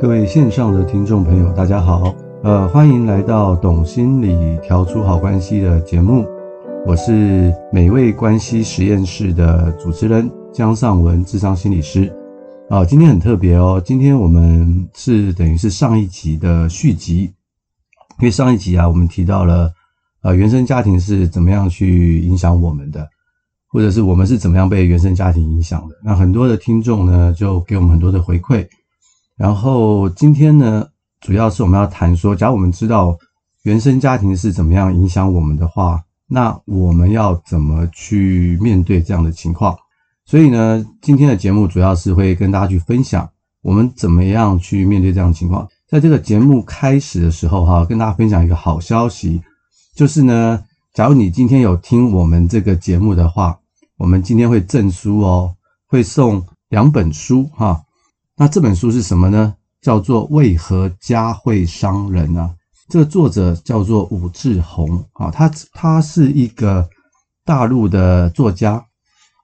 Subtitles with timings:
[0.00, 6.24] 各位线上的听众朋友，大家好，呃，欢迎来到《懂心理调出好关系》的节目，
[6.86, 12.10] 我是美味关系实验室的主持人江尚文，智商心理师。
[12.70, 17.24] 啊、今天很特别哦，今天我们是等于是上一集的续集，
[18.20, 19.70] 因为上一集啊，我们提到了
[20.22, 23.06] 呃原生家庭是怎么样去影响我们的，
[23.68, 25.94] 或者是我们是怎么样被原生家庭影响的。
[26.02, 28.66] 那很多的听众呢，就给我们很多的回馈。
[29.40, 30.86] 然后今天呢，
[31.22, 33.16] 主要是我们要谈说，假如我们知道
[33.62, 35.98] 原生家庭是怎么样影响我们的话，
[36.28, 39.74] 那我们要怎么去面对这样的情况？
[40.26, 43.26] 所以呢，今天的节目主要是会跟大家去分享
[43.62, 45.66] 我们怎么样去面对这样的情况。
[45.88, 49.40] 在这个节目开始的时候，哈，跟大家分享一个好消息，
[49.96, 50.62] 就是呢，
[50.92, 53.58] 假如你今天有听我们这个节目的话，
[53.96, 55.54] 我们今天会赠书哦，
[55.86, 57.80] 会送两本书哈。
[58.40, 59.54] 那这本书是什么呢？
[59.82, 62.50] 叫做《为何家会伤人》啊？
[62.88, 66.88] 这个作者叫做武志红啊，他他是一个
[67.44, 68.82] 大陆的作家，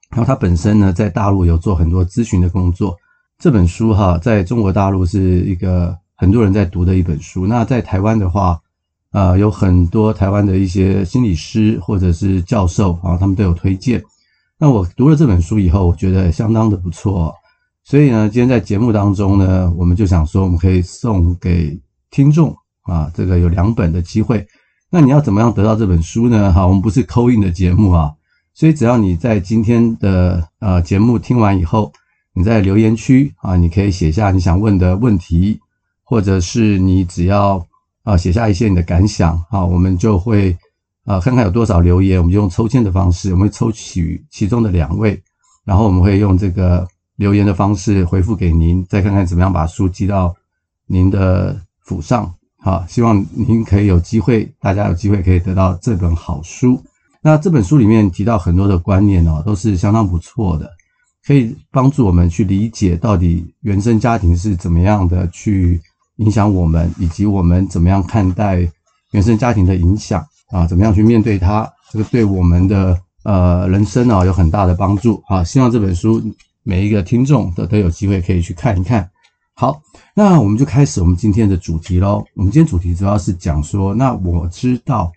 [0.09, 2.97] 然后他本身呢在大陆有做很多咨询的工作。
[3.39, 7.47] 这本书哈，在中国大陆是一个很多人在读的一本书。
[7.47, 8.59] 那在台湾的话，
[9.13, 14.03] 呃，有很多台湾的一些心理师或者是教授啊，他们都有推荐。
[14.59, 17.35] 那我读了这本书以后，我觉得相当的不错。
[17.89, 21.79] 所以呢，今天在节目当中呢，我们就想说，我们可以送给
[22.11, 24.45] 听众啊，这个有两本的机会。
[24.91, 26.53] 那你要怎么样得到这本书呢？
[26.53, 28.13] 哈，我们不是 call in 的节目啊，
[28.55, 31.93] 所以只要你在今天的呃节目听完以后，
[32.35, 35.61] 你在留言区啊，你可以写下你想问的问题，
[36.03, 37.65] 或者是你只要
[38.03, 40.59] 啊写下一些你的感想啊，我们就会
[41.05, 45.23] 啊看看有多少留言，我们就用抽签的方式，我们会抽取其中的两位，
[45.65, 46.85] 然后我们会用这个。
[47.17, 50.35] 留言的方式回复给您，再看看怎么样把书寄到
[50.87, 52.33] 您的府上。
[52.59, 56.83] 好，希望您可以有机会，大家有机会可以得到这本好书。
[57.23, 60.71] 那这本书里面提到很多的观念哦，都是相当不错的，
[61.25, 65.81] 可以帮助我们去理解到底原生家庭是怎么样的去
[66.17, 68.69] 影响我们，以及我们怎么样看待
[69.13, 75.23] 原生家庭的影响啊，怎么样去面对它，这个对我们的呃人生啊有很大的帮助。
[75.29, 76.21] 好，希望这本书。
[76.69, 79.09] 每一个听众都都有机会可以去看一看。
[79.55, 79.81] 好，
[80.17, 82.25] 那我们就开始我们今天的主题喽。
[82.35, 85.13] 我们今天主题主要是讲说，那我知道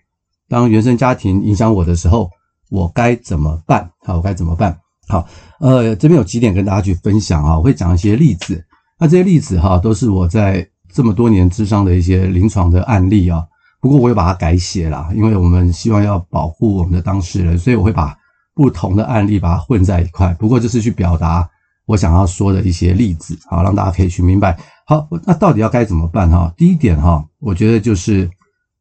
[0.48, 2.30] 当原生家庭影响我的时候，
[2.70, 3.90] 我该怎么办？
[4.04, 4.78] 好，我该怎么办？
[5.08, 5.26] 好，
[5.58, 8.64] 呃，这边有几点跟大家去分享啊，我会讲一些例子。
[8.96, 13.44] 那这些例子哈，都是我在这么多年咨商的一些临床的案例啊。
[13.80, 18.16] 不过我也把它改写了，因为我们希望要保护我们的当事人，所以我会把。
[18.60, 21.48] 不同的案例把它混在一块，不过就是去表达
[21.86, 24.54] 我想要说的一些例子，好，让大家可以去明白。
[24.84, 26.52] 好，那到底要该怎么办哈？
[26.58, 28.30] 第一点哈，我觉得就是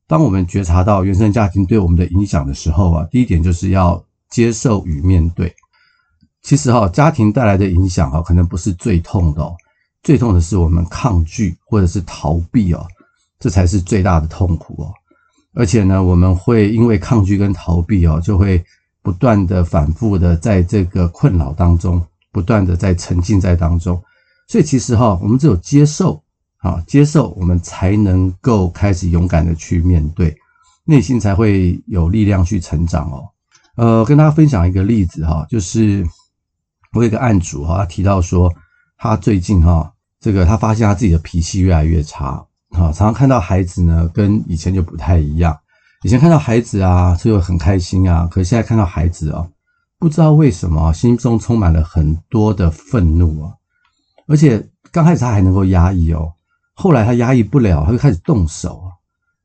[0.05, 5.55] 当我们觉察到原生家庭对我们的影响的时候啊，第一点就是要接受与面对。
[6.41, 9.49] 其实哈，家庭带来的影响哈，可能不是最痛的，
[10.03, 12.85] 最痛的是我们抗拒或者是逃避哦，
[13.39, 14.91] 这才是最大的痛苦哦。
[15.53, 18.61] 而且呢，我们会因为抗拒跟逃避哦，就会。
[19.01, 24.01] 不断的反复的在这个困扰当中，不断的在沉浸在当中，
[24.47, 26.21] 所以其实哈，我们只有接受
[26.57, 30.35] 啊，接受我们才能够开始勇敢的去面对，
[30.85, 33.23] 内心才会有力量去成长哦。
[33.75, 36.05] 呃，跟大家分享一个例子哈，就是
[36.93, 38.53] 我有一个案主哈，他提到说，
[38.97, 39.89] 他最近哈，
[40.19, 45.57] 这个他发现他自己的脾气越来越差啊，常常看到孩子呢，跟以前就不太一样。
[46.03, 48.27] 以前看到孩子啊，就很开心啊。
[48.31, 49.47] 可是现在看到孩子啊，
[49.97, 53.53] 不知道为什么心中充满了很多的愤怒啊。
[54.27, 56.31] 而且刚开始他还能够压抑哦，
[56.73, 58.87] 后来他压抑不了，他就开始动手啊，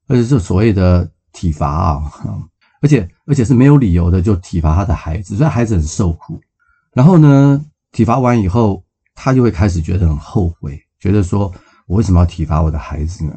[0.06, 2.12] 而且就所谓的体罚啊，
[2.80, 6.40] 而且而且是没有理由的就体罚他的孩子，所以孩子很受苦。
[6.92, 8.80] 然后呢，体罚完以后，
[9.14, 11.52] 他就会开始觉得很后悔，觉得说
[11.86, 13.34] 我为什么要体罚我的孩子呢？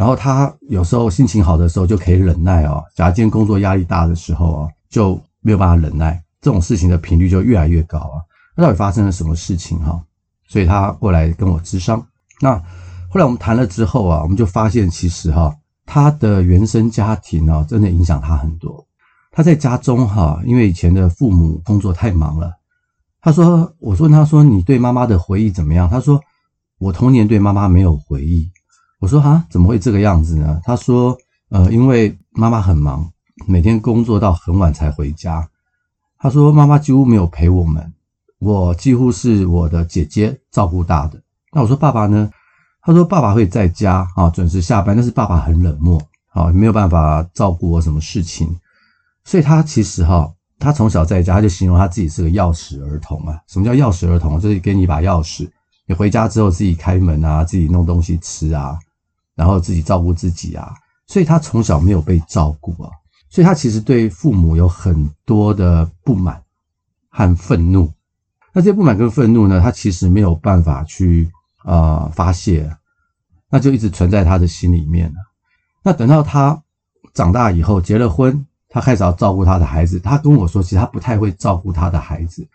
[0.00, 8.16] 然后他有时候心情好的时候就可以忍耐哦，假如今天工作压力大的时候哦，就没有办法忍耐，这种事情的频率就越来越高啊。
[8.56, 10.02] 那到底发生了什么事情哈？
[10.48, 12.02] 所以他过来跟我咨商。
[12.40, 12.56] 那
[13.10, 15.54] 后来我们谈了之后啊，我们就发现其实哈，
[15.84, 18.82] 他的原生家庭啊，真的影响他很多。
[19.30, 22.50] 他在家中哈，因为以前的父母工作太忙了，
[23.20, 25.86] 他说，我问他说你对妈妈的回忆怎么样？
[25.90, 26.18] 他说
[26.78, 28.50] 我童年对妈妈没有回忆。
[29.00, 30.60] 我说哈，怎么会这个样子呢？
[30.62, 31.16] 他说，
[31.48, 33.10] 呃，因为妈妈很忙，
[33.46, 35.48] 每天工作到很晚才回家。
[36.18, 37.92] 他说妈妈几乎没有陪我们，
[38.38, 41.20] 我几乎是我的姐姐照顾大的。
[41.52, 42.30] 那我说爸爸呢？
[42.82, 46.02] 他他说爸爸会在家啊，准时下班，但是爸爸很冷漠
[46.32, 48.52] 啊，没有办法照顾我什么事情。
[49.22, 53.40] 所以他其实哈，他从小在家，他就形容他自己是个钥匙儿童啊。
[53.46, 54.40] 什么叫钥匙儿童？
[54.40, 55.48] 就是给你一把钥匙，
[55.86, 58.76] 你回家之后自己开门啊，自己弄东西吃啊，
[59.40, 60.70] 然后自己照顾自己啊。
[61.06, 62.90] 所以他从小没有被照顾啊，
[63.30, 66.40] 所以他其实对父母有很多的不满
[67.08, 67.90] 和愤怒。
[68.52, 71.30] 那这些不满跟愤怒呢，他其实没有办法去
[71.64, 72.70] 啊、发泄，
[73.48, 75.16] 那就一直存在他的心里面了。
[75.82, 76.62] 那等到他
[77.14, 78.46] 长大以后结了婚。
[78.72, 82.46] 他开始要照顾他的孩子，他跟我说，其实他不太会照顾他的孩子，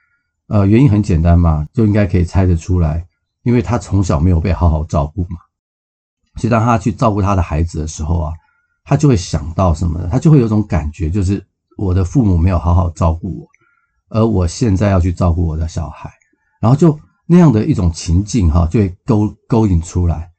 [0.48, 3.06] 呃，原因很简单嘛，就应该可以猜得出来，
[3.44, 5.36] 因为他从小没有被好好照顾嘛。
[6.36, 8.34] 其实当他去照顾他的孩子的时候啊，
[8.84, 10.08] 他就会想到什么呢？
[10.12, 11.46] 他就会有种感觉，就是
[11.78, 13.48] 我的父母没有好好照顾我，
[14.10, 16.12] 而我现在要去照顾我的小孩，
[16.60, 20.30] 然后就那样的一种情境哈，就会勾勾引出来，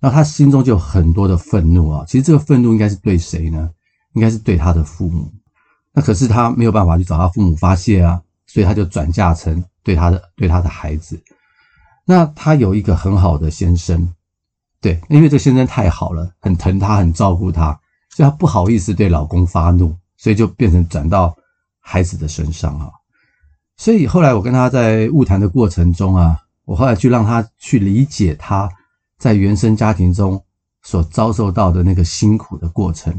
[0.00, 2.04] 然后他心中就有很多的愤怒啊。
[2.06, 3.70] 其实这个愤怒应该是对谁呢？
[4.14, 5.30] 应该是对他的父母，
[5.92, 11.22] 那可是他没有办法去找他父母发泄啊，所以他就转嫁成对他的对他的孩子。
[12.06, 14.08] 那他有一个很好的先生，
[14.80, 17.78] 对，因为这先生太好了，很疼他，很照顾他，
[18.10, 21.34] 所以他不好意思对老公发怒，所以就变成转到
[21.80, 22.90] 孩子的身上啊。
[23.76, 28.70] 所以后来我跟他在晤谈的过程中啊，我后来去让他去理解他
[29.18, 30.42] 在原生家庭中
[30.82, 33.12] 所遭受到的那个辛苦的过程。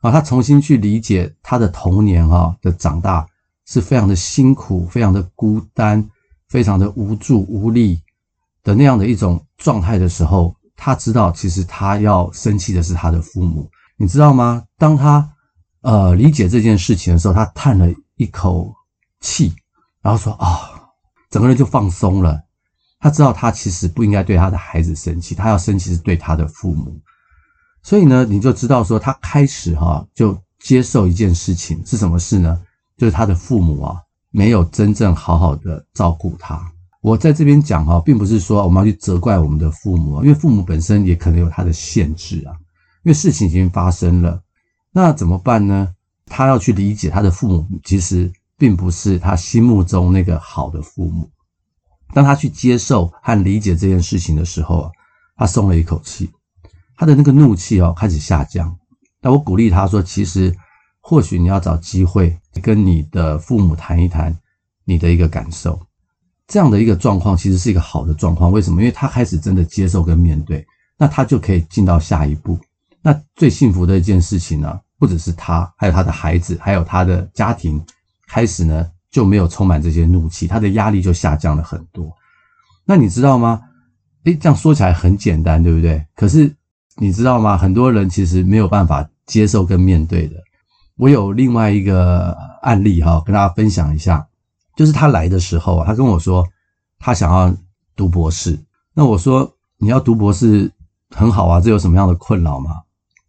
[0.00, 3.26] 啊，他重新去理解他的童年哈的长大
[3.66, 6.08] 是非常的辛苦，非常的孤单，
[6.48, 8.00] 非常的无助无力
[8.62, 14.62] 的那样的一种状态的时候，他知道其实他要生气的是他的父母，你知道吗？
[14.78, 15.28] 当他
[15.80, 18.72] 呃理解这件事情的时候，他叹了一口
[19.20, 19.52] 气，
[20.00, 20.70] 然后说啊、
[21.30, 22.40] 整个人就放松了。
[23.00, 26.96] 他知道他其实不应该对他的孩子生气，他要生气是对他的父母。
[27.82, 32.60] 所以呢，你就知道说，他开始哈就接受一件事情是什么事呢？
[32.96, 33.96] 就是他的父母啊
[34.30, 36.72] 没有真正好好的照顾他。
[37.00, 42.52] 我在这边讲哈，并不是说我们要去责怪我们的父母，因为父母本身也可能有他的限制啊。
[43.04, 44.42] 因为事情已经发生了，
[44.92, 45.94] 那怎么办呢？
[46.26, 51.30] 他要去理解他的父母，其实并不是他心目中那个好的父母。
[52.12, 54.90] 当他去接受和理解这件事情的时候，
[55.36, 56.28] 他松了一口气。
[56.96, 58.76] 他的那个怒气哦开始下降，
[59.22, 60.54] 那我鼓励他说：“其实
[61.00, 64.36] 或许你要找机会跟你的父母谈一谈
[64.84, 65.80] 你的一个感受，
[66.48, 68.50] 这样的一个状况其实是一个好的状况。
[68.50, 68.82] 为什么？
[68.82, 70.66] 因为他开始真的接受跟面对，
[70.98, 72.58] 那他就可以进到下一步。
[73.00, 77.80] 那最幸福的一件事情呢，不只是他，还有他的孩子，还有他的家庭，
[78.26, 82.12] 开始呢就没有充满这些怒气，他的压力就下降了很多。
[82.84, 83.60] 那你知道吗？
[84.24, 86.04] 诶，这样说起来很简单，对不对？
[86.16, 86.52] 可是。
[87.00, 87.56] 你知道吗？
[87.56, 90.34] 很多人其实没有办法接受跟面对的。
[90.96, 94.26] 我有另外一个案例哈，跟大家分享一下。
[94.78, 96.46] 就是他来的时候啊，他跟我说
[97.00, 97.52] 他想要
[97.96, 98.56] 读博士。
[98.94, 100.70] 那我说你要读博士
[101.10, 102.82] 很好啊，这有什么样的困扰吗？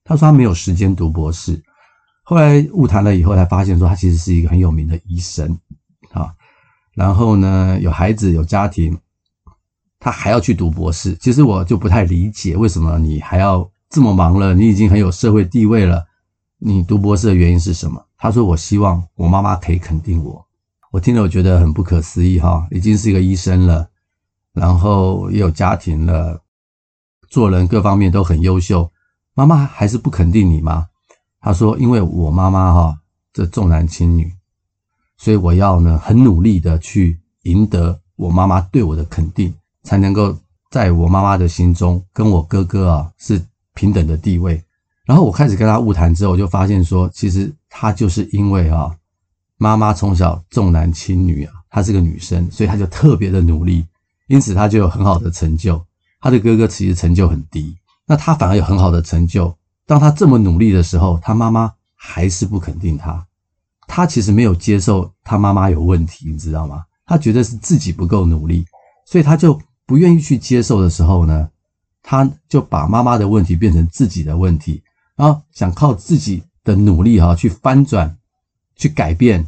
[0.04, 1.60] 他说他没有时间读博士。
[2.22, 5.60] 后来误谈了以后才发现说他其实是一个很有名的医生
[6.12, 6.32] 啊。
[6.94, 8.96] 然后呢，有孩子有家庭。
[10.02, 14.54] 他还要去读博士，其实我就不太理解，为什么你还要这么忙了？
[14.54, 16.06] 你已经很有社会地位了，
[16.58, 18.02] 你读博士的原因是什么？
[18.18, 20.46] 他说：“我希望我妈妈可以肯定我。”
[20.92, 23.88] 我听了我觉得很不可思议哈，已经是一个医生了，
[24.54, 26.42] 然后也有家庭了，
[27.30, 28.92] 做人各方面都很优秀，
[29.34, 30.88] 妈妈还是不肯定你吗？
[31.42, 33.00] 他说：“因为我妈妈哈
[33.32, 34.34] 这重男轻女，
[35.18, 40.38] 所以我要呢很努力的去赢得我妈妈对我的肯定。”才能够
[40.70, 43.42] 在我妈妈的心中跟我哥哥啊是
[43.74, 44.62] 平等的地位。
[45.06, 48.94] 然后我开始跟他晤谈之后，我就发现说，其实他就是因为啊
[49.60, 53.86] 妈妈从小重男轻女啊，她是个女生，所以她就特别的努力，
[54.28, 55.80] 因此她就有很好的成就。
[56.20, 59.56] 她的哥哥其实成就很低，那她反而有很好的成就。
[59.86, 63.24] 当她这么努力的时候，她妈妈还是不肯定她。
[63.86, 66.86] 她其实没有接受她妈妈有问题，你知道吗？
[67.06, 68.66] 她觉得是自己不够努力，
[69.06, 69.62] 所以她就。
[69.90, 71.50] 不愿意去接受的时候呢，
[72.04, 74.84] 她就把妈妈的问题变成自己的问题，
[75.16, 78.16] 然后想靠自己的努力哈去翻转，
[78.80, 79.46] 去改变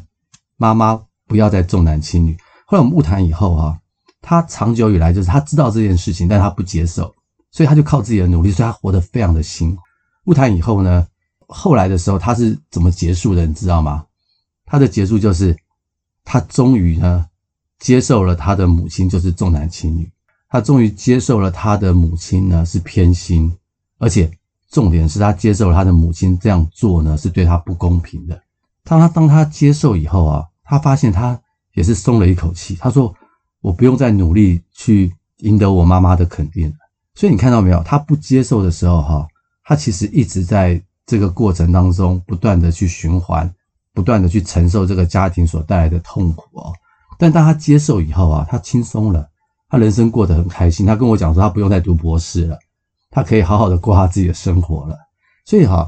[0.57, 2.37] 妈妈不要再重男轻女。
[2.67, 3.79] 后来我们晤谈以后啊，
[4.21, 7.11] 他长久以来就是他知道这件事情，但他不接受，
[7.49, 9.81] 所以他就靠自己的努力，所以他活得非常的辛苦。
[10.25, 11.07] 晤谈以后呢，
[11.47, 13.47] 后来的时候他是怎么结束的？
[13.47, 14.05] 你知道吗？
[14.65, 15.57] 他的结束就是
[16.23, 17.25] 他终于呢
[17.79, 20.11] 接受了他的母亲就是重男轻女。
[20.49, 23.57] 他终于接受了他的母亲呢是偏心，
[23.99, 24.29] 而且
[24.69, 28.41] 重点是他接受了他的母亲这样做呢是对他不公平的。
[28.83, 31.39] 当他当他接受以后啊，他发现他
[31.73, 32.75] 也是松了一口气。
[32.75, 33.13] 他说
[33.61, 36.75] ：“我不用再努力去赢得我妈妈的肯定了。”
[37.13, 37.83] 所以你看到没有？
[37.83, 39.27] 他不接受的时候哈，
[39.63, 43.53] 他其实一直在这个过程当中不断的去循环，
[43.93, 46.73] 不断的去承受这个家庭所带来的痛苦哦。
[47.19, 49.29] 但当他接受以后啊，他轻松了，
[49.69, 50.85] 他人生过得很开心。
[50.85, 52.57] 他跟我讲说，他不用再读博士了，
[53.11, 54.97] 他可以好好的过他自己的生活了。
[55.45, 55.87] 所以哈。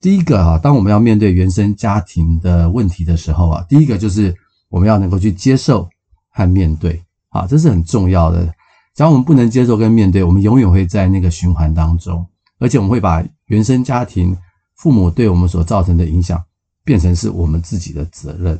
[0.00, 4.32] 第一个啊，当我们要面对原生家庭的问题的时候啊，第一个就是
[4.68, 5.88] 我们要能够去接受
[6.30, 8.46] 和面对啊，这是很重要的。
[8.94, 12.24] 只要我们不能接受跟面对，我们永远会在那个循环当中，
[12.58, 14.36] 而且我们会把原生家庭
[14.76, 16.40] 父母对我们所造成的影响
[16.84, 18.56] 变成是我们自己的责任，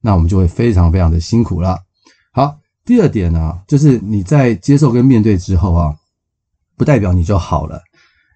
[0.00, 1.78] 那我们就会非常非常的辛苦了。
[2.32, 5.94] 好，第二点呢，就是你在接受跟面对之后啊，
[6.76, 7.80] 不代表你就好了。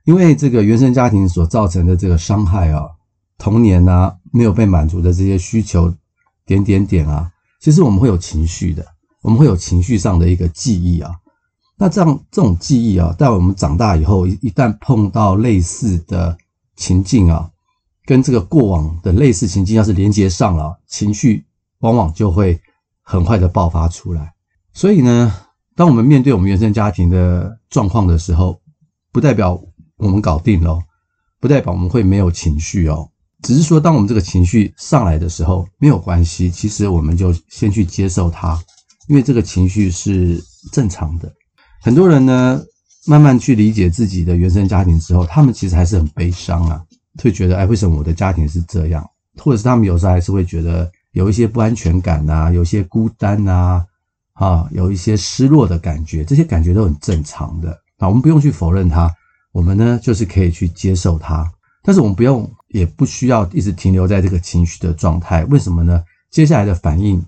[0.06, 2.88] 因为这个原生家庭所造成的这个伤害啊，
[3.38, 5.92] 童年啊没有被满足的这些需求，
[6.46, 8.86] 点点点啊，其实我们会有情绪的，
[9.20, 11.10] 我们会有情绪上的一个记忆啊。
[11.76, 16.38] 那这样这种记忆啊，在我们长大以后，一旦碰到类似的
[16.76, 17.50] 情境啊，
[18.04, 21.44] 跟这个过往的类似情境要是连接上了，情绪
[21.80, 22.60] 往往就会
[23.02, 24.32] 很快的爆发出来。
[24.72, 25.34] 所以呢，
[25.74, 28.60] 当我们面对我们原生家庭的状况的时候，
[29.12, 29.60] 不代表
[29.98, 30.78] 我们搞定了，
[31.40, 33.08] 不代表我们会没有情绪哦。
[33.42, 36.50] 只是说，当我们这个情绪上来的时候，没有关系。
[36.50, 38.58] 其实我们就先去接受它，
[39.08, 41.32] 因为这个情绪是正常的。
[41.80, 42.60] 很多人呢，
[43.06, 46.82] 慢慢去理解自己的原生家庭之后，他们其实还是很悲伤啊，
[47.22, 49.06] 会觉得，哎，为什么我的家庭是这样？
[49.38, 53.84] 或者是他们有时候还是会觉得有一些不安全感呐，有一些孤单呐，
[54.32, 59.08] 啊，有一些失落的感觉，这些感觉都很正常的啊，我们不用去否认它。
[59.56, 61.50] 我们呢，就是可以去接受它，
[61.82, 65.46] 但是我们不用，也不需要一直停留在这个情绪的状态。
[65.46, 66.04] 为什么呢？
[66.30, 67.24] 接下来的反应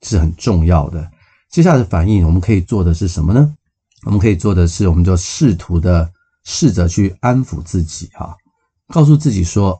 [0.00, 1.06] 是很重要的。
[1.50, 3.54] 接下来的反应，我们可以做的是什么呢？
[4.06, 6.10] 我们可以做的是，我们就试图的
[6.44, 8.34] 试着去安抚自己，哈，
[8.88, 9.78] 告诉自己说，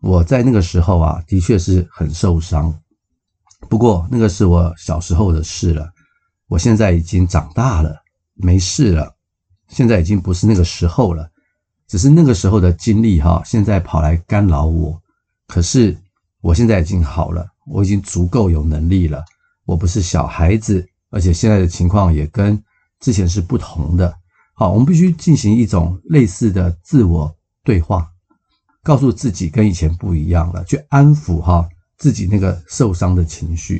[0.00, 2.76] 我在那个时候啊，的确是很受伤。
[3.68, 5.88] 不过那个是我小时候的事了，
[6.48, 7.94] 我现在已经长大了，
[8.34, 9.14] 没事了。
[9.68, 11.28] 现在已经不是那个时候了，
[11.88, 15.00] 只是那个时候的经历哈，现在跑来干扰我。
[15.46, 15.96] 可是
[16.40, 19.24] 我现在已经好了，我已经足够有能力了。
[19.64, 22.62] 我不是小孩子，而且现在的情况也跟
[23.00, 24.16] 之前是不同的。
[24.54, 28.08] 好，我们必须进行一种类似的自我对话，
[28.82, 31.68] 告诉自己跟以前不一样了，去安抚哈
[31.98, 33.76] 自己那个受伤的情绪，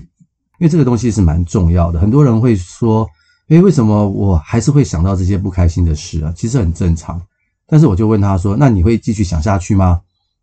[0.59, 2.01] 因为这个东西是蛮重要的。
[2.01, 3.09] 很多人会说。
[3.49, 6.33] 诶，为什么我还是会想到这些不开心的事啊？
[6.37, 7.21] 其实很正常。
[7.67, 10.01] 但是我就问他说：“那你会继续想下去吗？”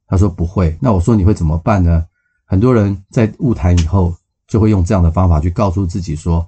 [0.08, 2.06] 他说：“不会。”那我说：“你会怎么办呢？”
[2.46, 4.16] 很多人在误谈以后，
[4.48, 6.46] 就会用这样的方法去告诉自己说：“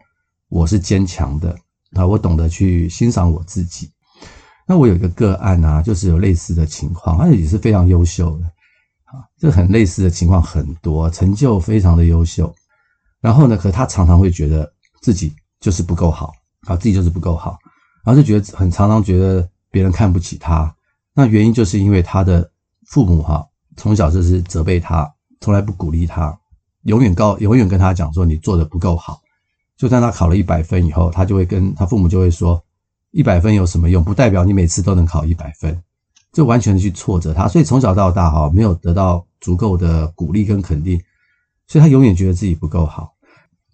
[0.47, 1.53] 我是坚强的
[1.93, 3.89] 啊，我懂得去欣赏我自己。”
[4.67, 8.45] 那我有一个个案啊，就是有类似的情况，而且也是非常优秀的
[9.05, 12.53] 啊，这很类似的情况很多，成就非常的优秀。
[13.19, 14.71] 然后呢，可他常常会觉得
[15.01, 16.33] 自己就是不够好。
[16.65, 17.57] 啊，自己就是不够好，
[18.03, 20.73] 然后就觉得很常常觉得别人看不起他。
[21.13, 22.51] 那原因就是因为他的
[22.87, 23.45] 父母哈，
[23.77, 26.37] 从小就是责备他，从来不鼓励他，
[26.83, 29.21] 永远告永远跟他讲说你做的不够好。
[29.77, 32.61] 就算他考了一百分以后，他就会跟他父母就会说，
[33.11, 34.03] 一百分有什么用？
[34.03, 35.81] 不代表你每次都能考一百分，
[36.33, 37.47] 就完全的去挫折他。
[37.47, 40.99] 所以从小到大哈，没有得到足够的鼓励跟肯定，
[41.67, 43.13] 所以他永远觉得自己不够好。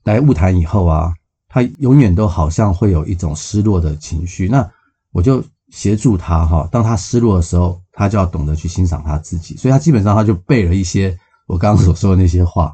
[0.03, 1.13] 来晤谈以后啊。
[1.53, 4.65] 他永远都好像会有一种失落的情绪，那
[5.11, 6.65] 我就协助他哈。
[6.71, 9.57] 当他失落的时候，他就要懂得去欣赏他自己。
[9.57, 11.17] 所以他基本上他就背了一些
[11.47, 12.73] 我刚刚所说的那些话。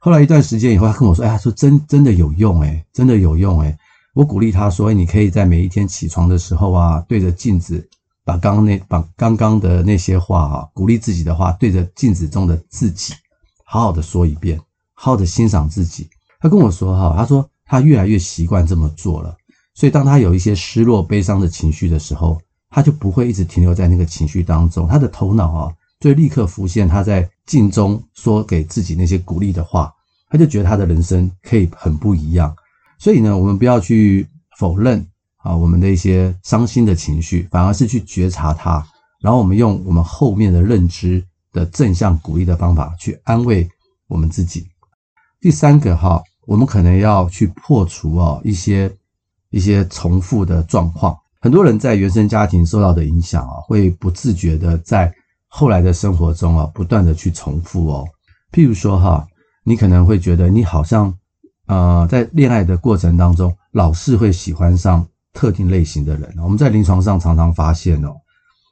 [0.00, 3.74] 后来一段时间以后，他跟我说：“哎，他说真真的有用哎，真的有用哎。”
[4.12, 7.88] 我鼓励他说：“你可以在每一天起床的时候啊，对着镜子，
[8.22, 13.14] 把刚刚那把刚刚的那些话啊，鼓励自己的话，对着镜子中的自己，
[13.64, 14.58] 好好的说一遍，
[14.92, 16.06] 好好的欣赏自己。”
[16.38, 17.48] 他跟我说哈，他说。
[17.66, 19.36] 他越来越习惯这么做了，
[19.74, 22.40] 所以当他有一些失落、悲伤的情绪的时候，
[22.70, 24.86] 他就不会一直停留在那个情绪当中。
[24.86, 29.92] 他的头脑啊，就立刻浮现他在镜中说给自己那些鼓励的话，
[30.28, 32.54] 他就觉得他的人生可以很不一样。
[32.98, 34.28] 所以呢，我们不要去
[34.58, 35.04] 否认
[35.38, 38.86] 啊我们的一些伤心的情绪，反而是去觉察它，
[39.20, 43.68] 然后我们用我们后面的认知的正向鼓励的方法去安慰
[44.06, 44.68] 我们自己。
[45.40, 46.22] 第三个哈。
[46.46, 48.90] 我们可能要去破除哦一些
[49.50, 51.16] 一些重复的状况。
[51.40, 55.12] 很多人在原生家庭受到的影响啊，会不自觉的在
[55.46, 58.06] 后来的生活中啊，不断的去重复哦。
[58.50, 59.26] 譬如说哈，
[59.62, 61.12] 你可能会觉得你好像
[61.66, 66.34] 呃，在恋爱的过程当中，老是会喜欢上特定类型的人。
[66.42, 68.14] 我们在临床上常常发现哦，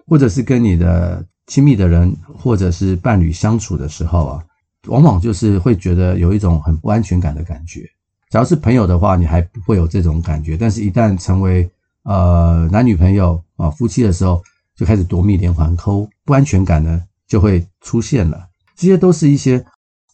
[0.06, 4.44] 或者是跟你的亲密的人或者是伴侣相处的时候啊，
[4.88, 7.88] 往往就是会觉得有一种很不安全感的感觉。
[8.30, 11.70] 只要是朋友的话，你还不会有这种感觉，但是一旦成为
[12.04, 14.42] 呃，男女朋友啊，夫妻的时候
[14.74, 18.48] 就开始夺命连环扣，不安全感呢就会出现了。
[18.74, 19.64] 这些都是一些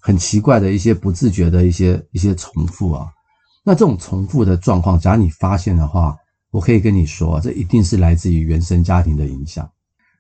[0.00, 3.06] 很奇怪的一些不自觉的一些一些重复啊。
[3.64, 6.16] 那这种重复的状况，假如你发现的话，
[6.50, 9.70] 我可以跟你说，这一定是来自于原生家庭的影响。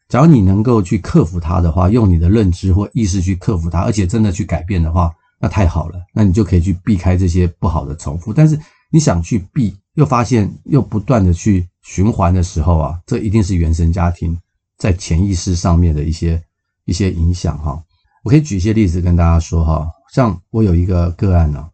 [0.08, 6.00] 假如你能够去克服它的话，用你的认知或意识去克服它，而且真的去改变的话，那太好了。
[6.14, 8.32] 那你就可以去避开这些不好的重复。
[8.32, 8.58] 但是
[8.90, 14.36] 你想去避，又发现又不断的去循环的时候啊，这一定是原生家庭
[14.78, 16.42] 在潜意识上面的一些
[16.86, 17.78] 一些影响哈。
[18.24, 21.68] 我可以举一些例子跟大家说哈，像我有一个个案呢，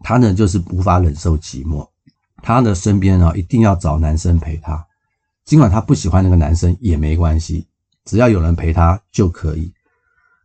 [0.00, 1.88] 他呢就是无法忍受寂寞，
[2.42, 4.84] 他的身边啊一定要找男生陪他，
[5.44, 7.66] 尽管他不喜欢那个男生也没关系，
[8.06, 9.70] 只要有人陪他就可以。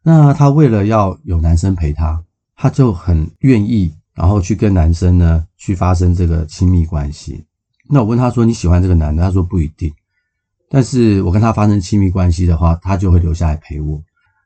[0.03, 2.21] 那他为了要有男生陪他，
[2.57, 3.95] 他就很愿意。
[4.13, 7.43] 然后去跟男生呢去发生这个亲密关系。
[7.89, 9.23] 那我问他说，你喜欢这个男的？
[9.23, 9.91] 他说不一定。
[10.69, 13.99] 但是我跟他发生亲密关系的话，他就会留下来陪我。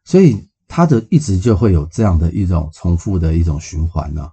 [0.06, 4.30] 所以他的一直就会有这样的一种重复的一种循环呢。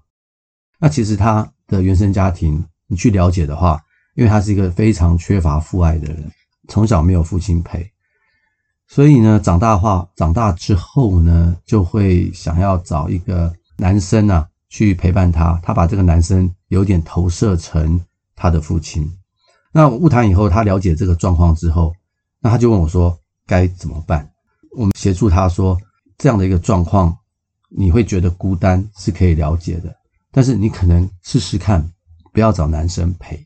[0.78, 3.80] 那其实他的原生家庭，你去了解的话，
[4.14, 6.30] 因为他是一个非常缺乏父爱的人，
[6.68, 7.90] 从小没有父亲陪，
[8.92, 14.46] 所以呢，长大话长大之后呢，就会想要找一个男生啊。
[14.68, 18.00] 去陪伴他，他把这个男生有点投射成
[18.34, 19.06] 他的父亲。
[19.70, 21.92] 那误谈以后，他了解这个状况之后，
[22.40, 23.14] 那他就问我说
[23.46, 24.26] ：“该怎么办？”
[24.74, 25.78] 我们协助他说
[26.16, 27.14] ：“这样的一个状况，
[27.68, 29.94] 你会觉得孤单是可以了解的，
[30.30, 31.86] 但是你可能试试看，
[32.32, 33.36] 不要找男生陪，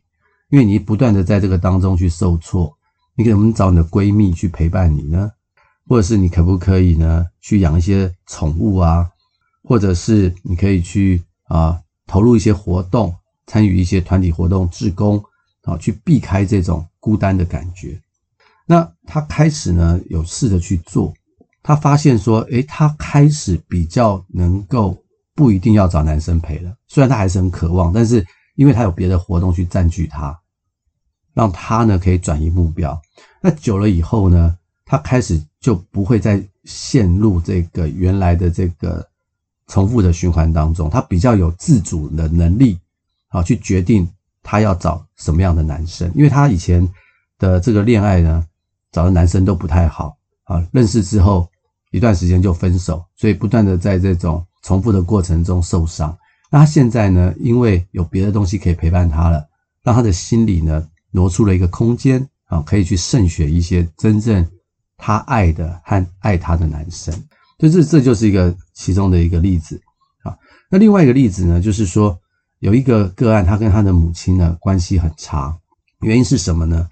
[0.50, 2.72] 因为你不断的在这个当中去受挫。
[3.16, 5.28] 你可能找你的闺蜜去陪伴你呢，
[5.86, 9.10] 或者是你可不可以呢，去养一些宠物啊？”
[9.68, 13.12] 或者是你可以去啊投入一些活动，
[13.48, 15.20] 参与一些团体活动、志工
[15.62, 18.00] 啊，去避开这种孤单的感觉。
[18.64, 21.12] 那他开始呢有试着去做，
[21.64, 24.96] 他发现说，诶，他开始比较能够
[25.34, 26.72] 不一定要找男生陪了。
[26.86, 30.38] 虽然他还是很渴望，但是因为他有别的活动去占据他，
[31.34, 32.96] 让他呢可以转移目标。
[33.42, 39.04] 那久了以后呢，他开始就不会再陷入这个原来的这个。
[39.68, 42.78] 重复的循环当中，他比较有自主的能力，
[43.30, 44.08] 啊，去决定
[44.40, 46.08] 他要找什么样的男生。
[46.14, 46.88] 因为他以前
[47.36, 48.46] 的这个恋爱呢，
[48.92, 51.48] 找的男生都不太好啊，认识之后
[51.90, 56.16] 一段时间就分手，所以不断的在这种重复的过程中受伤。
[56.48, 59.44] 那他现在呢，因为有别的东西可以陪伴他了，
[59.82, 64.46] 让他的心里呢挪出了一个空间啊，可以去慎选一些真正
[64.96, 67.14] 他爱的和爱他的男生。
[67.58, 69.80] 所以这这就是一个其中的一个例子
[70.22, 70.36] 啊。
[70.70, 72.18] 那另外一个例子呢，就是说
[72.58, 75.56] 有一个个案，他跟他的母亲呢关系很差，
[76.00, 76.88] 原因是什么呢？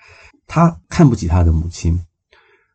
[0.47, 1.99] 他看不起他的母亲。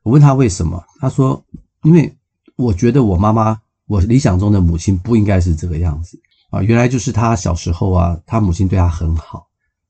[0.03, 1.43] 我问他为什么，他说：
[1.83, 2.15] 因为
[2.55, 6.19] 我觉得我妈妈，我理想中的母亲不应该是这个样子
[6.51, 6.61] 啊。
[6.61, 9.47] 原来就是他小时候啊，他母亲对他很好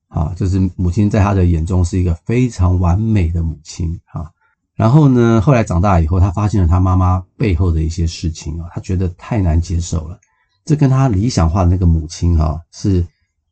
[0.07, 4.29] 啊，就是母亲在他的眼中是一个非常完美的母亲啊。
[4.79, 10.17] 然后呢，后来长大以后，他发现了他妈妈背后的一些事情啊，他觉得太难接受了。
[10.63, 13.05] 这跟他理想化的那个母亲哈是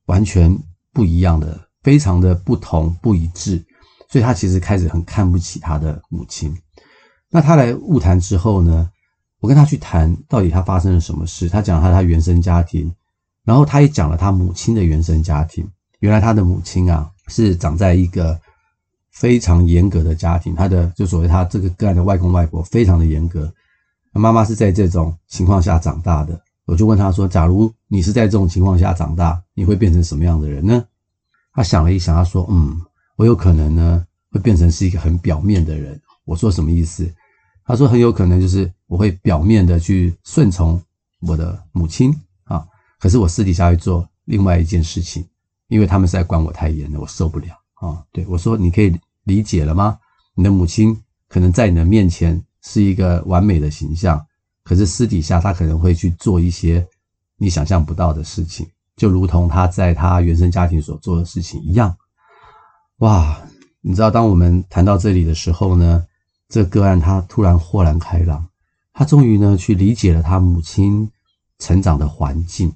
[0.05, 0.57] 完全
[0.93, 3.61] 不一样的，非常的不同不一致。
[4.09, 6.57] 所以他其实开始很看不起他的母亲。
[7.29, 8.89] 那他来晤谈之后呢，
[9.41, 11.49] 我跟他去谈到底他发生了什么事。
[11.49, 12.89] 他讲他他原生家庭，
[13.43, 15.69] 然后他也讲了他母亲的原生家庭。
[15.99, 18.39] 原来他的母亲啊是长在一个。
[19.17, 23.51] 非常严格的家庭，他的就所谓他这个个案的外公外婆非常的严格，
[24.12, 26.39] 妈妈是在这种情况下长大的。
[26.65, 30.86] 我就问他说：“假如你是在这种情况下长大，你会变成什么样的人呢？”
[31.51, 32.80] 他想了一想，他说：“嗯，
[33.15, 37.12] 我有可能呢会变成是一个很表面的人。”我说：“什么意思？”
[37.65, 40.80] 他说：“很有可能就是我会表面的去顺从
[41.21, 42.63] 我的母亲啊，
[42.99, 45.25] 可是我私底下会做另外一件事情，
[45.69, 48.95] 因为他们实在管我太严了，我受不了啊。”对，我说：“你可以。”
[49.27, 49.99] 理解了吗？
[50.33, 54.25] 你的母亲可能在你的面前是一个完美的形象，
[54.63, 56.87] 可是私底下她可能会去做一些
[57.37, 61.93] 你想象不到的事情，就如同她在她原生家庭所做的事情一样。
[62.99, 63.37] 哇，
[63.81, 66.05] 你知道，当我们谈到这里的时候呢，
[66.47, 68.47] 这个个案他突然豁然开朗，
[68.93, 71.07] 他终于呢去理解了他母亲
[71.59, 72.73] 成长的环境，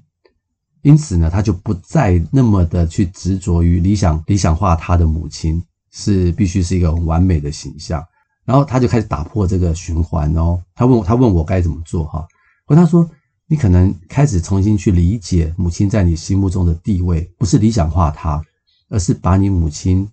[0.82, 5.62] 因此呢，他就不再那么的去执着于理想理想化他的母亲
[5.92, 8.04] 是必须是一个完美的形象，
[8.44, 10.60] 然后他就开始打破这个循环哦。
[10.74, 12.26] 他问我他问我该怎么做哈？
[12.66, 13.08] 我他说，
[13.46, 18.42] 你可能开始重新去理解母亲在你心目中的地位，不是理想化她，
[18.88, 20.08] 而是把你母亲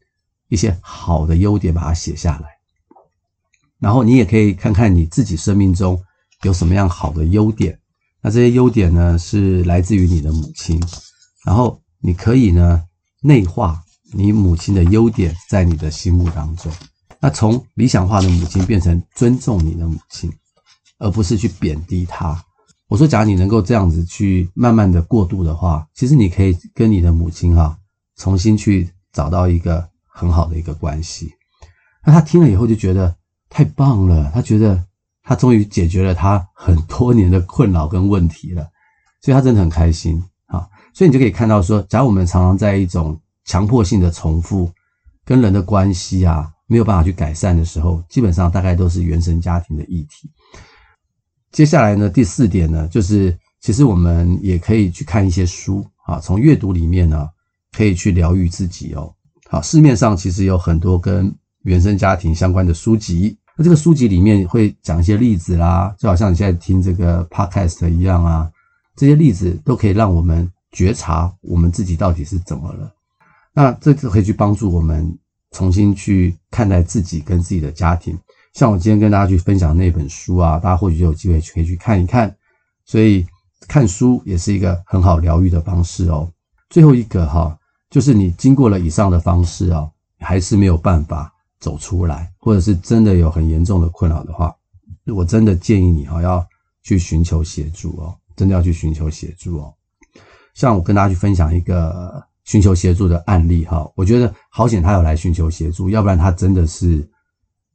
[0.49, 2.49] 一些好的优点把它写下来，
[3.79, 5.97] 然后你也可以看看你自己生命中
[6.43, 7.79] 有什么样好的优点。
[8.21, 10.81] 那这些优点呢，是来自于你的母亲，
[11.45, 12.83] 然后你可以呢
[13.21, 16.71] 内化你母亲的优点在你的心目当中。
[17.19, 20.31] 那从理想化的母亲变成尊重你的母亲，
[20.99, 22.43] 而不是去贬低她。
[22.87, 27.77] 我说，假如你能够这样子去慢慢的过渡的话，其实你可以跟你的母亲哈
[28.17, 29.87] 重新去找到一个。
[30.11, 31.31] 很好的一个关系，
[32.03, 33.15] 那他听了以后就觉得
[33.47, 34.83] 太棒了，他觉得
[35.23, 38.67] 他终于解决了他很多年的困扰跟问题了，
[39.21, 40.67] 所以他真的很开心啊。
[40.93, 43.17] 所以你就可以看到说，假如我们常常在一种
[43.49, 44.71] 强迫性的重复
[45.25, 50.29] 跟人的关系啊，没有办法去改善的时候，基本上大概都是原生家庭的议题。
[51.51, 57.27] 接下来呢，第四点呢，就是其实我们也可以去看一些书啊，从阅读里面呢，
[57.75, 59.11] 可以去疗愈自己哦。
[59.49, 61.33] 好，市面上其实有很多跟
[61.63, 68.47] 原生家庭相关的书籍，那这个书籍里面会讲一些例子啦，就好像你现在听这个 podcast 一样啊，
[68.95, 72.93] 这些例子都可以让我们觉察我们自己到底是怎么了。
[73.53, 75.17] 那这就可以去帮助我们
[75.51, 78.17] 重新去看待自己跟自己的家庭。
[78.53, 82.35] 像我今天跟大家去分享那本书啊，大家或许就有机会可以去看一看。
[82.85, 83.25] 所以
[83.67, 86.31] 看书也是一个很好疗愈的方式哦。
[86.69, 87.55] 最后一个哈。
[87.89, 94.55] 就是你经过了以上的方式啊，还是没有办法走出来，或者是真的有很严重的困扰的话，
[95.07, 96.47] 我真的建议你哈，要
[96.83, 99.73] 去寻求协助哦，真的要去寻求协助哦。
[100.53, 107.07] 像我跟大家去分享一个寻求协助的案例哈，我觉得好险他有来寻求协助，要不然他真的是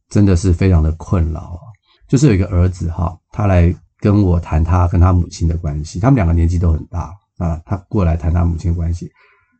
[0.08, 1.56] 真的是非常的困扰。
[2.08, 9.08] 就是有一个儿子哈，他来跟我谈他跟他母亲的关系，他们两个年纪都很大啊，他过来谈他母亲关系。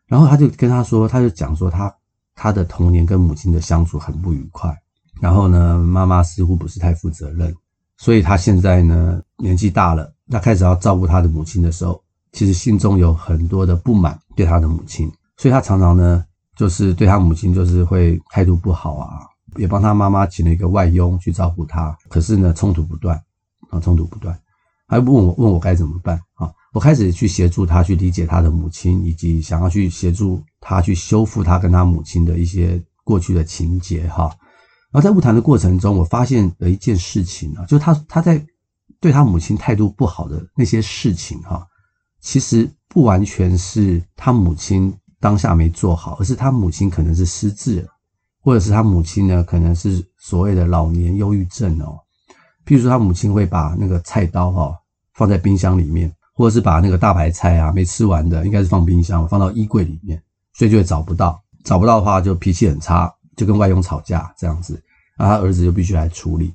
[0.08, 1.94] 然后他就跟他说，他就讲说他
[2.34, 4.76] 他的童年跟母亲的相处很不愉快，
[5.20, 7.54] 然后呢，妈妈似乎不是太负责任，
[7.98, 16.24] 所以他现在呢年纪大了，他开始要照顾他的母亲的时候，其实心中有很多的不满对他的母亲，所以他常常呢
[16.56, 19.20] 就是对他母亲就是会态度不好啊，
[19.56, 23.20] 也帮他妈妈请了一个外佣去照顾他，可是呢冲突不断
[23.70, 24.38] 啊，冲突不断，
[24.86, 26.52] 还问我问我该怎么办啊？
[26.72, 34.24] 我开始去协助他去理解他的母亲，以及想要去协助他去修复他跟他母亲的一些过去的情节哈。
[34.90, 38.44] 然后在晤谈的过程中，我发现了一件事情啊，就他他在
[39.00, 41.64] 对他母亲态度不好的那些事情哈，
[42.20, 47.88] 其实不完全是他母亲当下没做好，而是他母亲可能是失智了，
[48.40, 51.98] 或者是他母亲呢可能是所谓的老年忧郁症哦。
[52.64, 54.74] 譬如说他母亲会把那个菜刀哈
[55.12, 56.10] 放在冰箱里面。
[56.36, 60.20] 或者是把那个大白菜啊没吃完的，应该是放冰箱，放到衣柜里面，
[60.52, 61.40] 所以就会找不到。
[61.62, 64.82] 找不到的话，就脾气很差，就跟外佣吵架这样子。
[65.16, 66.52] 那他儿子就必须来处理。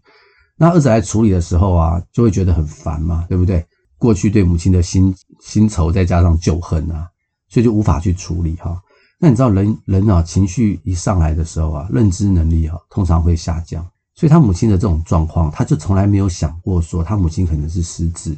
[0.57, 3.65] 那儿子来处理的时候啊，就会觉得很烦嘛，对不对？
[3.99, 7.07] 过去对母亲的新新仇，再加上旧恨啊，
[7.49, 8.81] 所以就无法去处理哈。
[9.19, 13.87] 那你知道人人啊，情绪一上来的时候啊，认知能力啊，通常会下降。
[14.15, 18.35] 所以他母亲的这种状况，他就从来没有想过说他母亲可能是失智。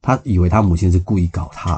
[0.00, 1.76] 他以为他母亲是故意搞他，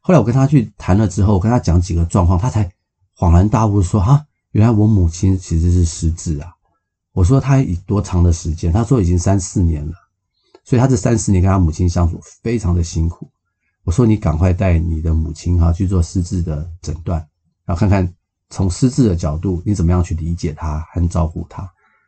[0.00, 2.70] 后来我跟他去谈了之后，我跟他讲几个状况，他才
[3.16, 6.52] 恍然大悟说：“哈，原来我母亲其实是失智啊！”
[7.14, 9.94] 我说：“他已多长的时间？”他说：“已经三四年了。”
[10.64, 13.30] 所以他这三四年跟他母亲相处非常的辛苦。
[13.84, 17.18] 我说：“你赶快带你的母亲哈去做失智的诊断，
[17.64, 18.14] 然后看看
[18.50, 21.62] 从失智的角度你怎么样去理解他和照顾他。”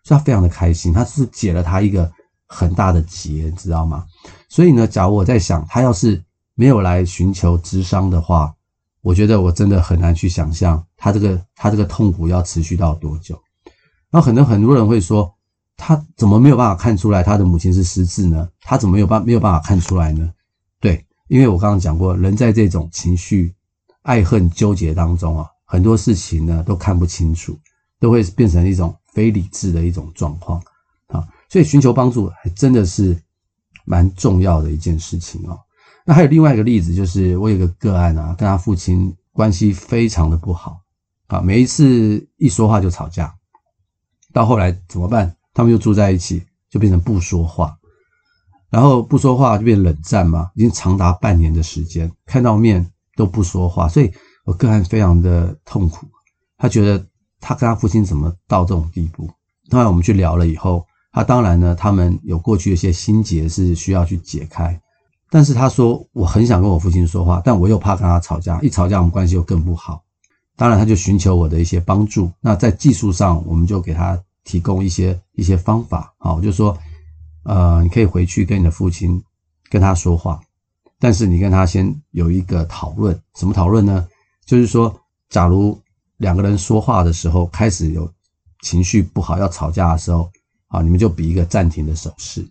[0.05, 2.11] 所以他非常的开心，他是解了他一个。
[2.47, 4.05] 很大的结，你知道吗？
[4.51, 6.23] 所以呢，假如我在想，他要是
[6.55, 8.55] 没有来寻求咨商的话，
[9.01, 13.35] 我觉得我真的很难去想象他这个他这个痛苦要持续到多久。
[14.11, 15.35] 然后可能很多人会说，
[15.87, 18.49] 他怎么没有办法看出来他的母亲是失智呢？
[18.63, 20.33] 他怎么有办没有办法看出来呢？
[20.81, 23.55] 对，因为我刚刚讲过，人在这种情绪
[24.01, 27.55] 爱恨纠结当中啊，很多事情呢都看不清楚，
[28.01, 30.59] 都会变成一种非理智的一种状况
[31.09, 31.29] 啊。
[31.51, 33.15] 所以寻求帮助还真的是
[33.85, 35.61] 蛮重要的一件事情哦。
[36.07, 40.81] 那还有另外一个例子，就是我有个个案啊，跟他父亲关系非常的不好
[41.27, 43.35] 啊，每一次一说话就吵架，
[44.33, 45.37] 到后来怎么办？
[45.55, 47.75] 他们又住在一起，就变成不说话，
[48.69, 52.85] 然后不说话就变冷战嘛，已经长达半年的时间，看到面
[53.17, 54.13] 都不说话，所以
[54.45, 56.07] 我个案非常的痛苦。
[56.59, 57.07] 他觉得
[57.41, 59.31] 他跟他父亲怎么到这种地步？
[59.69, 64.79] 当然我们去聊了以后，他当然呢，他们有过去的一些心结是需要去解开，
[65.31, 70.03] 但是他说我很想跟我父亲说话，但我又怕跟他吵架，一吵架我们关系又更不好。
[70.57, 72.31] 当然他就寻求我的一些帮助。
[72.41, 76.77] 那在技术上，我们就给他提供一些一些方法啊，我就说，
[77.45, 79.23] 呃，你可以回去跟你的父亲
[79.71, 80.41] 跟他说话，
[80.99, 84.07] 但是你跟他先有一个讨论，什么讨论呢？
[84.47, 84.95] 就是说，
[85.31, 85.79] 假如
[86.19, 88.11] 两个人说话的时候开始有
[88.63, 90.31] 情绪不好要吵架的时候，
[90.69, 92.47] 啊，你们就比一个暂停的手势。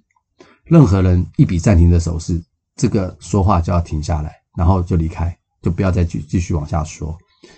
[0.65, 2.43] 任何人一比暂停的手势，
[2.75, 7.15] 这个说话就要停下来，然后就离开，就不要再继继续往下说。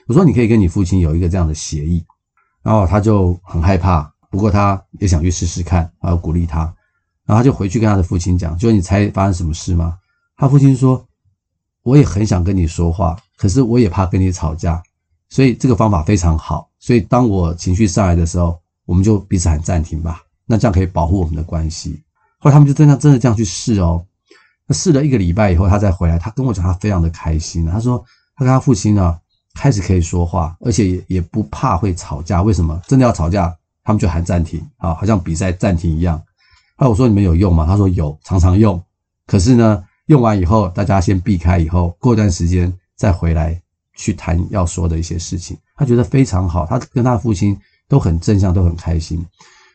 [0.07, 2.05] 我说你可以跟你父亲有一个这样的协议，
[2.61, 4.11] 然后他就很害怕。
[4.35, 6.59] 不过他也想去试试看，然后鼓励他，
[7.25, 9.97] 然后他就回去跟他的父亲讲，就你猜发生什么事吗？
[10.35, 11.03] 他父亲说
[11.83, 14.83] ：“我也很想跟你说话，可是我也怕跟你吵架，
[15.29, 16.69] 所以这个方法非常好。
[16.79, 22.03] 所以当我情绪上来的时候，我们就彼此喊暂停吧，那这样可以保护我们的关系。”
[22.37, 24.05] 后来他们就真的真的这样去试哦。
[24.67, 27.65] 那试了一个礼拜以后，他再回来，他跟我讲他非常的开心。
[27.65, 28.03] 他说
[28.35, 29.17] 他跟他父亲呢
[29.53, 32.41] 开始可以说话，而且也也不怕会吵架。
[32.41, 32.77] 为什么？
[32.87, 33.55] 真的要吵架？
[33.85, 36.21] 他们就喊暂停啊，好像比赛暂停一样。
[36.77, 37.65] 那我说你们有用吗？
[37.65, 38.83] 他说有，常常用。
[39.27, 43.61] 可是呢，用完以后，大家先避开，以后过一段时间再回来
[43.95, 45.55] 去谈要说的一些事情。
[45.77, 49.25] 他觉得非常好，他跟他父亲都很正向，都很开心。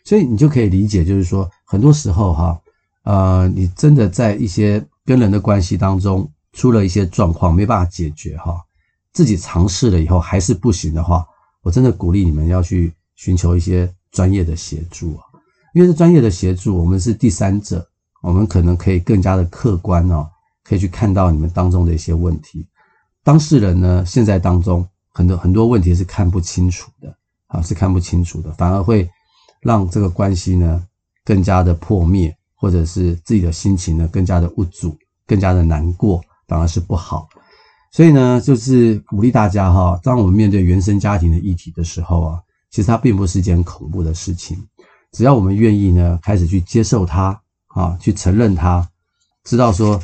[0.04, 2.60] 所以你就可以理解，就是说很多时候哈，
[3.04, 8.60] 呃，你真的在一些跟人的关系当中出了一些状况，没办法解决哈，
[9.12, 11.24] 自己尝试了以后还是不行的话，
[11.62, 13.90] 我真的鼓励你们要去寻求一些。
[14.12, 15.22] 专业的协助啊，
[15.72, 17.86] 因为是专业的协助，我们是第三者，
[18.22, 20.28] 我们可能可以更加的客观哦，
[20.64, 22.66] 可以去看到你们当中的一些问题。
[23.22, 29.08] 当事人呢，现在当中很多很多问题是看不清楚的啊，是看不清楚的，反而会
[29.60, 30.84] 让这个关系呢
[31.24, 37.28] 更加的破灭，或者是自己的心情呢更加的无助，更加的难过，反而是不好。
[37.92, 42.40] 所以呢，就是鼓励大家哈，当我们面对原生家庭的议题的时候啊。
[42.70, 44.56] 其实它并不是一件恐怖的事情，
[45.12, 48.88] 只要我们愿意呢，开始去接受它啊，去承认它，
[49.44, 50.00] 知道说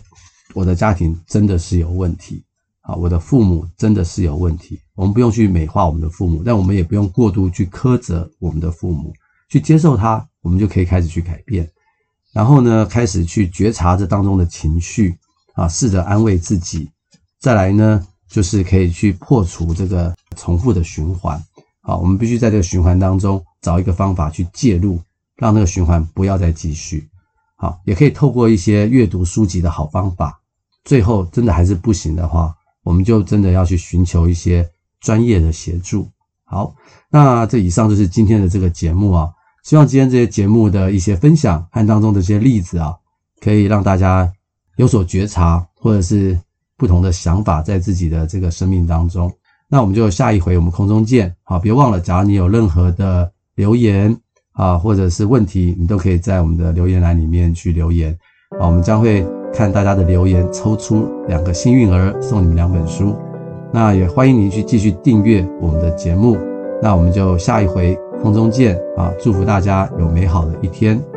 [0.54, 2.44] 我的家庭真的是有问题
[2.80, 4.80] 啊，我的父母真的是有问题。
[4.94, 9.12] 我们不用去美化我们的父母，但我们也不用过度去苛责我们的父母，
[9.48, 11.70] 去接受它，我们就可以开始去改变。
[12.32, 15.16] 然后呢，开始去觉察这当中的情绪
[15.54, 16.90] 啊，试着安慰自己。
[17.38, 21.42] 再来呢，就是可以去破除这个重复的循环。
[21.86, 24.98] 好，我们必须在这个循环当中找一个方法去介入，
[25.36, 27.08] 让那个循环不要再继续。
[27.54, 30.36] 好，也可以透过一些阅读书籍的好方法。
[30.84, 34.68] 最后真的还是不行的话，我们就真的要去寻求一些
[35.00, 36.08] 专业的协助。
[36.42, 36.74] 好，
[37.08, 39.30] 那这以上就是今天的这个节目啊。
[39.62, 42.96] 希望今天这些节目的一些分享和当中的一些例子啊，
[43.40, 44.28] 可以让大家
[44.74, 46.36] 有所觉察，或者是
[46.76, 49.32] 不同的想法在自己的这个生命当中。
[49.68, 54.16] 那我们就下一回我们空中见，好，别忘了，假如你有任何的留言
[54.52, 58.16] 啊，或者是问题，你都可以在我们的留言栏里面去留言，
[58.60, 63.16] 啊，我们将会看大家的留言，抽出两个幸运儿送你们两本书。
[63.72, 66.38] 那也欢迎您去继续订阅我们的节目。
[66.80, 71.15] 那我们就下一回空中见啊，祝福大家有美好的一天。